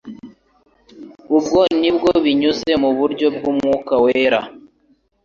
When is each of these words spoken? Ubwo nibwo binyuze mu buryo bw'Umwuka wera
Ubwo 1.37 1.59
nibwo 1.79 2.09
binyuze 2.25 2.71
mu 2.81 2.89
buryo 2.97 3.27
bw'Umwuka 3.35 3.93
wera 4.03 4.39